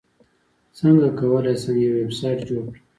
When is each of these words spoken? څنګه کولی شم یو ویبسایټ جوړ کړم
څنګه 0.77 1.07
کولی 1.19 1.53
شم 1.61 1.75
یو 1.83 1.91
ویبسایټ 1.99 2.39
جوړ 2.47 2.63
کړم 2.73 2.77